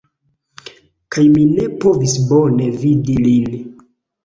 [1.17, 3.57] Kaj mi ne povis bone vidi lin